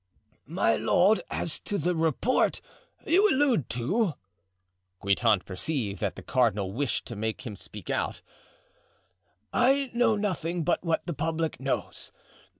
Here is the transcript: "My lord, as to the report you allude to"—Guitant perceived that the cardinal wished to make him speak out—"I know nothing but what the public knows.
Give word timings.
"My 0.47 0.75
lord, 0.77 1.21
as 1.29 1.59
to 1.59 1.77
the 1.77 1.95
report 1.95 2.59
you 3.05 3.29
allude 3.29 3.69
to"—Guitant 3.69 5.45
perceived 5.45 5.99
that 5.99 6.15
the 6.15 6.23
cardinal 6.23 6.71
wished 6.71 7.05
to 7.05 7.15
make 7.15 7.45
him 7.45 7.55
speak 7.55 7.91
out—"I 7.91 9.91
know 9.93 10.15
nothing 10.15 10.63
but 10.63 10.83
what 10.83 11.05
the 11.05 11.13
public 11.13 11.59
knows. 11.59 12.11